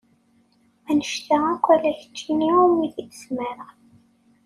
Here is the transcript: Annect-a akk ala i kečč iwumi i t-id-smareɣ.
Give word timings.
Annect-a 0.89 1.37
akk 1.53 1.65
ala 1.73 1.87
i 1.91 1.93
kečč 1.99 2.17
iwumi 2.31 2.79
i 2.85 2.87
t-id-smareɣ. 2.95 3.71